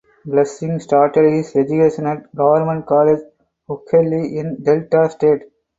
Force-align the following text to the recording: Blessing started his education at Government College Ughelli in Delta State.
Blessing 0.25 0.79
started 0.79 1.29
his 1.31 1.55
education 1.55 2.07
at 2.07 2.35
Government 2.35 2.87
College 2.87 3.21
Ughelli 3.69 4.35
in 4.35 4.63
Delta 4.63 5.07
State. 5.11 5.43